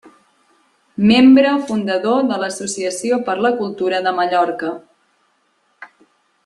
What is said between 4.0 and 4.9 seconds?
de Mallorca.